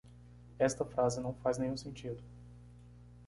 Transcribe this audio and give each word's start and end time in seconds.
Esta 0.57 0.83
frase 0.83 1.21
não 1.21 1.31
faz 1.31 1.59
nenhum 1.59 1.77
sentido. 1.77 2.23